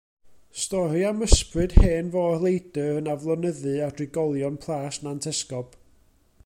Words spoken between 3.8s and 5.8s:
ar drigolion Plas Nant Esgob.